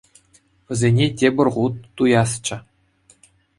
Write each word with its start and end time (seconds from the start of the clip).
Вӗсене 0.67 1.05
тепӗр 1.17 1.47
хут 1.55 1.73
туясчӗ. 1.95 2.57